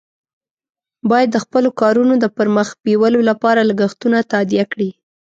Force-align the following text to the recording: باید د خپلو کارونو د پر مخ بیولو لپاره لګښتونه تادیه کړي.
باید 1.09 1.29
د 1.31 1.37
خپلو 1.43 1.69
کارونو 1.81 2.13
د 2.19 2.25
پر 2.35 2.47
مخ 2.55 2.67
بیولو 2.85 3.19
لپاره 3.29 3.61
لګښتونه 3.69 4.17
تادیه 4.31 4.65
کړي. 4.71 4.89